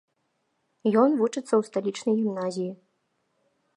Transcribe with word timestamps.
Ён 1.01 1.09
вучыцца 1.19 1.49
ў 1.55 1.61
сталічнай 1.69 2.15
гімназіі. 2.23 2.69